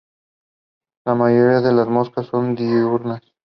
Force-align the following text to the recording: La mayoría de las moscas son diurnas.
La 1.05 1.13
mayoría 1.13 1.61
de 1.61 1.73
las 1.73 1.87
moscas 1.87 2.25
son 2.25 2.55
diurnas. 2.55 3.21